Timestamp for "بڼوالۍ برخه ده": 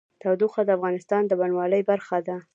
1.39-2.37